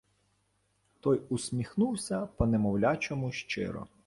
[0.99, 3.87] Той усміхнувся по-немовлячому щиро.